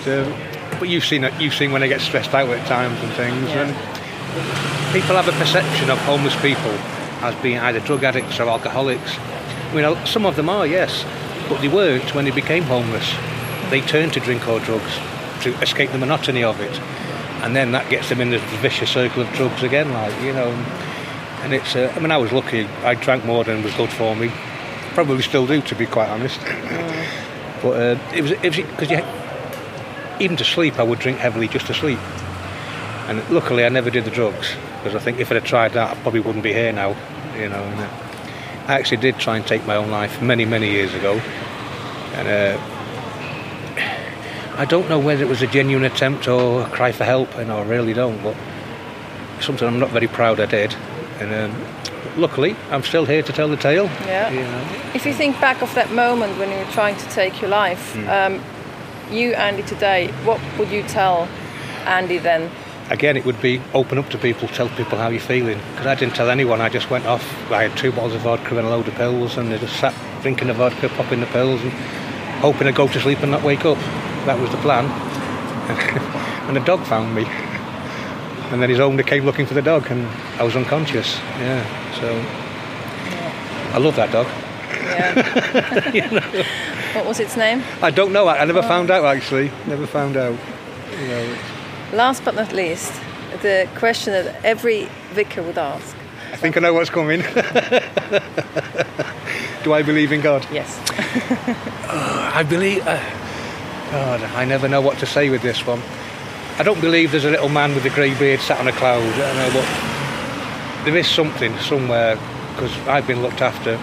[0.05, 0.25] so,
[0.79, 1.33] but you've seen it.
[1.40, 3.66] You've seen when I get stressed out at times and things, Yeah.
[3.66, 3.97] and
[4.92, 6.72] people have a perception of homeless people
[7.20, 9.16] as being either drug addicts or alcoholics.
[9.74, 11.04] You know, some of them are, yes,
[11.48, 13.12] but they weren't when they became homeless.
[13.70, 14.98] They turned to drink or drugs
[15.42, 16.78] to escape the monotony of it,
[17.42, 19.92] and then that gets them in the vicious circle of drugs again.
[19.92, 20.48] Like you know,
[21.42, 21.76] and it's.
[21.76, 22.64] Uh, I mean, I was lucky.
[22.82, 24.30] I drank more than was good for me.
[24.94, 26.40] Probably still do, to be quite honest.
[27.62, 28.90] but uh, it was it was because
[30.20, 31.98] even to sleep, I would drink heavily just to sleep.
[33.09, 35.97] And luckily, I never did the drugs because I think if I'd have tried that,
[35.97, 36.94] I probably wouldn't be here now.
[37.37, 37.62] You know.
[37.62, 37.88] And, uh,
[38.68, 41.14] I actually did try and take my own life many, many years ago,
[42.16, 42.61] and uh,
[44.59, 47.51] I don't know whether it was a genuine attempt or a cry for help, and
[47.51, 48.23] I really don't.
[48.23, 48.37] But
[49.40, 50.75] something I'm not very proud I did,
[51.18, 53.87] and um, luckily, I'm still here to tell the tale.
[54.05, 54.31] Yeah.
[54.31, 54.92] You know.
[54.94, 57.94] If you think back of that moment when you were trying to take your life,
[57.94, 58.09] Hmm.
[58.11, 58.42] um,
[59.11, 61.27] you Andy today, what would you tell
[61.87, 62.51] Andy then?
[62.90, 65.59] Again, it would be open up to people, tell people how you're feeling.
[65.72, 66.61] Because I didn't tell anyone.
[66.61, 67.22] I just went off.
[67.51, 69.94] I had two bottles of vodka and a load of pills, and I just sat
[70.22, 71.72] drinking the vodka, popping the pills, and
[72.40, 73.79] hoping to go to sleep and not wake up.
[74.27, 74.85] That was the plan.
[76.48, 77.24] and the dog found me.
[78.48, 80.07] And then his owner came looking for the dog, and
[80.40, 81.18] I was unconscious.
[81.38, 81.62] Yeah.
[82.01, 82.09] So
[83.74, 84.27] I love that dog.
[85.92, 86.44] Yeah.
[86.94, 87.62] What was its name?
[87.83, 88.27] I don't know.
[88.27, 89.51] I, I never found out actually.
[89.66, 90.38] Never found out.
[90.98, 91.38] You know,
[91.92, 92.92] Last but not least,
[93.42, 95.96] the question that every vicar would ask.
[96.33, 97.20] I think I know what's coming.
[99.64, 100.46] Do I believe in God?
[100.53, 100.79] Yes.
[101.88, 102.87] I believe.
[102.87, 103.01] Uh,
[103.90, 105.81] God, I never know what to say with this one.
[106.59, 109.03] I don't believe there's a little man with a grey beard sat on a cloud.
[109.03, 109.64] I don't know what.
[110.85, 112.16] There is something somewhere
[112.53, 113.79] because I've been looked after.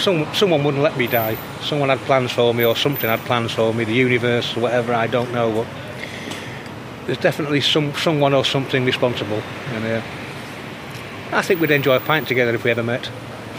[0.00, 1.36] Some, someone wouldn't let me die.
[1.60, 3.84] Someone had plans for me, or something had plans for me.
[3.84, 4.94] The universe, or whatever.
[4.94, 5.52] I don't know.
[5.52, 5.66] But
[7.06, 9.42] there's definitely some someone or something responsible.
[9.68, 10.02] And uh,
[11.32, 13.10] I think we'd enjoy a pint together if we ever met.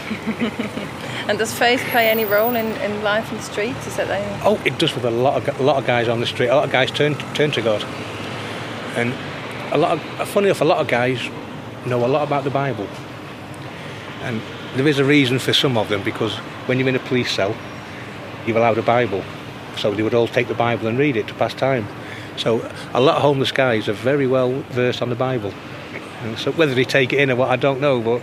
[1.28, 3.86] And does faith play any role in, in life in the streets?
[3.86, 4.42] Is that any?
[4.46, 6.48] Oh, it does with a lot of a lot of guys on the street.
[6.48, 7.84] A lot of guys turn turn to God,
[8.96, 9.12] and
[9.70, 11.20] a lot of funny enough, a lot of guys
[11.84, 12.86] know a lot about the Bible,
[14.22, 14.40] and
[14.74, 16.34] there is a reason for some of them because
[16.66, 17.54] when you're in a police cell,
[18.46, 19.22] you're allowed a Bible,
[19.76, 21.86] so they would all take the Bible and read it to pass time.
[22.38, 22.60] So
[22.94, 25.52] a lot of homeless guys are very well versed on the Bible,
[26.22, 28.22] and so whether they take it in or what, I don't know, but.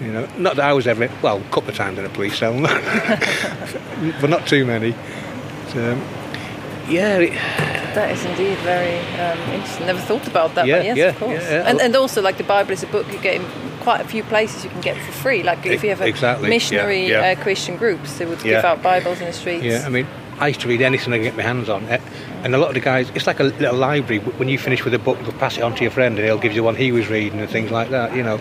[0.00, 2.38] You know, not that I was ever well, a couple of times in a police
[2.38, 2.52] cell,
[4.20, 4.92] but not too many.
[5.72, 6.00] So,
[6.88, 7.32] yeah, it,
[7.96, 9.86] That is indeed very um, interesting.
[9.86, 11.42] Never thought about that, Yeah, but yes, yeah, of course.
[11.42, 11.68] yeah, yeah.
[11.68, 13.44] And, and also, like the Bible is a book you get in
[13.80, 15.42] quite a few places you can get for free.
[15.42, 17.34] Like if you have a Exactly, yeah, missionary yeah.
[17.36, 18.58] Uh, Christian groups, they would Yeah.
[18.58, 19.64] give out Bibles in the streets.
[19.64, 19.82] yeah.
[19.84, 20.06] I mean,
[20.40, 21.98] I used to read anything I could get my hands on, eh,
[22.44, 24.18] and a lot of the guys, it's like a little library.
[24.20, 26.38] When you finish with a book, they'll pass it on to your friend, and he'll
[26.38, 28.14] give you one he was reading and things like that.
[28.14, 28.38] You know,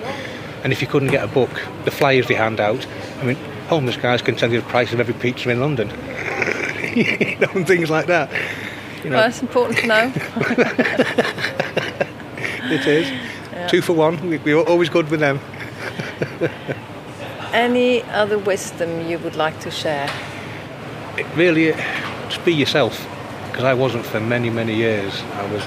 [0.63, 1.49] and if you couldn't get a book,
[1.86, 2.86] the flyers they hand out.
[3.19, 5.89] I mean, homeless guys can tell you the price of every pizza in London,
[6.95, 8.29] you know, and things like that.
[9.03, 10.12] You know, Well, that's important to know.
[12.69, 13.12] it is
[13.69, 14.29] two for one.
[14.29, 15.39] We, we're always good with them.
[17.53, 20.10] Any other wisdom you would like to share?
[21.36, 21.71] Really
[22.30, 23.08] just be yourself
[23.49, 25.21] because I wasn't for many many years.
[25.34, 25.63] I was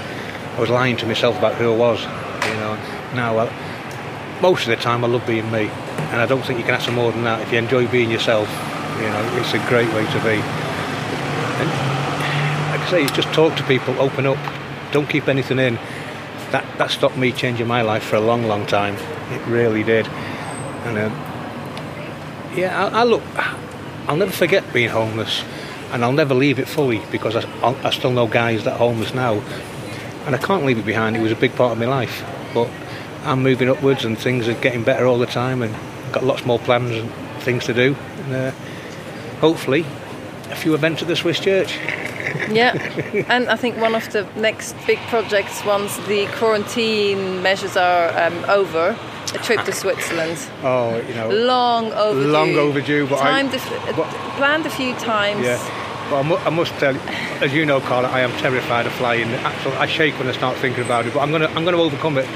[0.57, 2.79] I was lying to myself about who I was you know.
[3.15, 5.69] Now I, most of the time I love being me
[6.11, 7.41] and I don't think you can ask for more than that.
[7.43, 8.49] If you enjoy being yourself
[8.97, 10.39] you know it's a great way to be.
[11.61, 11.69] And
[12.71, 14.39] like I say just talk to people open up
[14.93, 15.77] don't keep anything in.
[16.51, 18.97] That that stopped me changing my life for a long long time.
[19.33, 20.07] It really did.
[20.87, 21.13] And um,
[22.55, 23.23] yeah I, I look
[24.11, 25.45] I'll never forget being homeless,
[25.93, 29.15] and I'll never leave it fully because I, I- still know guys that are homeless
[29.15, 29.35] now,
[30.27, 31.17] and I can't leave it behind.
[31.17, 32.69] It was a big part of my life, but
[33.23, 36.45] I'm moving upwards, and things are getting better all the time, and I've got lots
[36.45, 37.09] more plans and
[37.45, 37.95] things to do,
[38.25, 38.51] and uh,
[39.41, 39.87] hopefully
[40.51, 41.77] a few events at the Swiss Church.
[42.51, 42.73] yeah,
[43.29, 48.45] and I think one of the next big projects once the quarantine measures are um,
[48.49, 48.99] over,
[49.35, 50.39] a trip to Switzerland.
[50.63, 52.31] Oh, you know, long overdue.
[52.31, 55.45] Long overdue, but Timed I, a, but, planned a few times.
[55.45, 55.59] Yeah.
[56.11, 57.01] But I, mu- I must tell you,
[57.41, 59.29] as you know, Carla, I am terrified of flying.
[59.29, 61.15] Absolutely, I shake when I start thinking about it.
[61.15, 62.27] But I'm gonna, I'm gonna overcome it.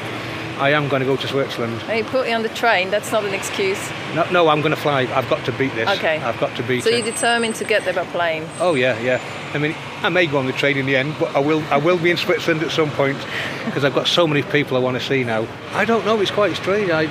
[0.58, 1.80] I am going to go to Switzerland.
[1.82, 2.90] Hey, put you on the train.
[2.90, 3.78] That's not an excuse.
[4.14, 5.00] No, no, I'm going to fly.
[5.02, 5.88] I've got to beat this.
[5.98, 6.18] Okay.
[6.18, 6.98] I've got to beat So it.
[7.04, 8.46] you're determined to get there by plane.
[8.60, 9.20] Oh yeah, yeah.
[9.52, 11.62] I mean, I may go on the train in the end, but I will.
[11.72, 13.18] I will be in Switzerland at some point
[13.64, 15.46] because I've got so many people I want to see now.
[15.72, 16.20] I don't know.
[16.20, 16.90] It's quite strange.
[16.90, 17.02] I,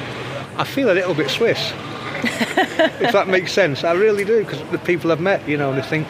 [0.57, 1.73] I feel a little bit Swiss.
[2.25, 5.83] if that makes sense, I really do because the people I've met, you know, the
[5.83, 6.05] thing,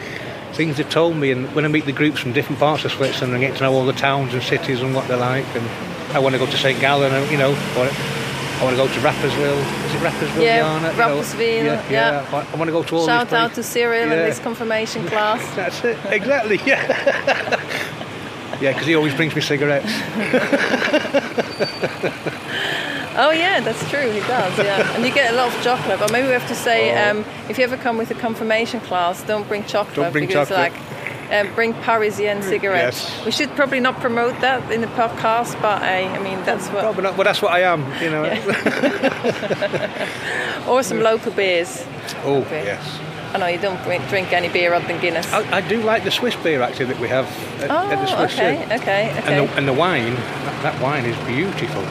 [0.52, 3.32] things they've told me, and when I meet the groups from different parts of Switzerland
[3.34, 5.66] and get to know all the towns and cities and what they're like, and
[6.14, 9.00] I want to go to St Gallen, you know, or I want to go to
[9.00, 9.58] Rapperswil.
[9.86, 10.42] Is it Rapperswil?
[10.42, 10.76] Yeah?
[10.76, 12.44] You know, Rapperswil, yeah, yeah.
[12.52, 13.62] I want to go to all Shout out to.
[13.62, 14.26] Cyril and Yeah.
[14.26, 15.42] his confirmation class.
[15.56, 16.86] That's it, exactly, yeah.
[18.60, 19.92] yeah, because he always brings me cigarettes.
[23.16, 24.10] Oh yeah, that's true.
[24.10, 24.58] He does.
[24.58, 26.00] Yeah, and you get a lot of chocolate.
[26.00, 27.10] But maybe we have to say, Oh.
[27.12, 30.48] um, if you ever come with a confirmation class, don't bring chocolate Don't bring because
[30.48, 30.72] chocolate.
[30.72, 30.82] like.
[31.34, 33.10] Um, bring Parisienne cigarettes.
[33.10, 33.24] Yes.
[33.26, 36.84] We should probably not promote that in the podcast, but I, I mean that's what.
[36.84, 38.24] Oh, but, but that's what I am, you know.
[40.68, 41.84] Or some local beers.
[42.24, 42.64] oh, Okay.
[42.64, 43.00] yes.
[43.34, 45.30] I know you don't drink, drink any beer other than Guinness.
[45.32, 47.26] I, I do like the Swiss beer actually that we have
[47.60, 49.10] at, oh, at the Swiss okay, okay, okay.
[49.26, 51.82] And the, and the wine, that, that wine is beautiful.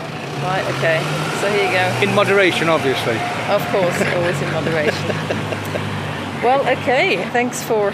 [0.42, 1.00] Right, okay.
[1.42, 2.10] So here you go.
[2.10, 3.18] In moderation, obviously.
[3.52, 5.08] Of course, always in moderation.
[6.44, 7.18] well, okay.
[7.30, 7.92] Thanks for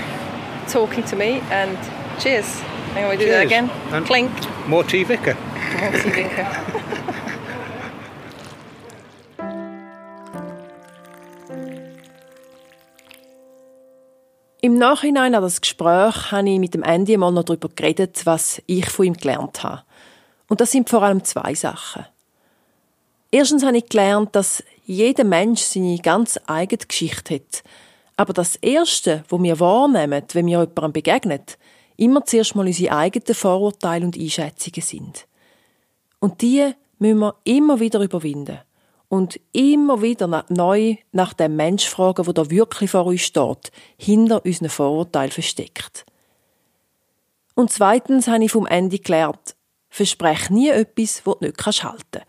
[0.69, 1.77] talking to me and
[2.19, 2.45] cheers.
[2.93, 3.51] Hang on, we do that Cheers.
[3.51, 3.69] again.
[3.91, 4.31] And- Clink.
[4.67, 5.35] More tea vicar.
[5.79, 6.45] Morty Vinker.
[14.61, 18.61] Im Nachhinein an das Gespräch habe ich mit dem Andy mal noch darüber geredet, was
[18.65, 19.83] ich von ihm gelernt habe.
[20.49, 22.05] Und das sind vor allem zwei Sachen.
[23.31, 27.63] Erstens habe ich gelernt, dass jeder Mensch seine ganz eigene Geschichte hat.
[28.19, 31.41] Aber das Erste, wo wir wahrnehmen, wenn wir jemandem begegnen,
[31.95, 35.25] immer zuerst mal unsere eigenen Vorurteile und Einschätzungen sind.
[36.19, 38.59] Und die müssen wir immer wieder überwinden.
[39.07, 44.43] Und immer wieder neu nach dem Mensch fragen, der da wirklich vor uns steht, hinter
[44.43, 46.05] unseren Vorurteilen versteckt.
[47.55, 49.55] Und zweitens habe ich vom Ende gelernt,
[49.87, 52.25] versprech nie etwas, das du nicht kannst halten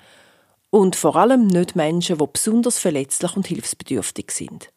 [0.70, 4.70] Und vor allem nicht Menschen, die besonders verletzlich und hilfsbedürftig sind.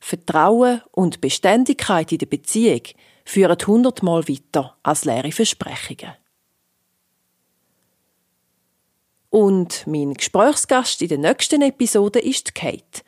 [0.00, 2.82] Vertrauen und Beständigkeit in der Beziehung
[3.24, 6.14] führen hundertmal weiter als leere Versprechungen.
[9.28, 13.02] Und mein Gesprächsgast in der nächsten Episode ist Kate.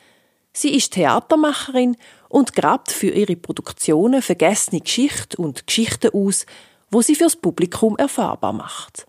[0.52, 1.96] Sie ist Theatermacherin
[2.28, 6.46] und grabt für ihre Produktionen vergessene Geschichten und Geschichten aus,
[6.90, 9.06] wo sie fürs Publikum erfahrbar macht.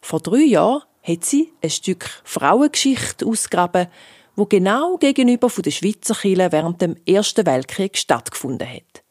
[0.00, 3.88] Vor drei Jahren hat sie ein Stück Frauengeschichte ausgegraben,
[4.36, 9.02] wo genau gegenüber von der Schweizer Kirche während dem Ersten Weltkrieg stattgefunden hat.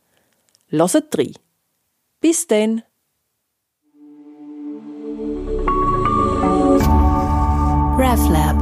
[0.70, 1.34] Hört rein.
[2.22, 2.84] Bis dann.
[7.98, 8.61] RefLab